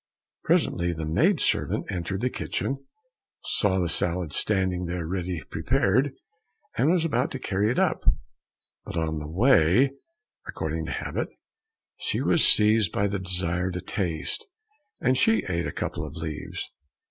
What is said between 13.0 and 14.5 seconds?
the desire to taste,